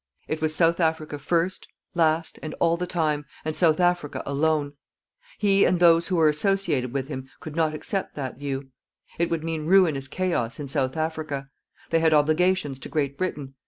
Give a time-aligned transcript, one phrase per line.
[0.27, 4.73] It was South Africa first, last, and all the time, and South Africa alone.
[5.37, 8.69] He and those who were associated with him could not accept that view.
[9.19, 11.51] It would mean ruinous chaos in South Africa.
[11.91, 13.53] They had obligations to Great Britain.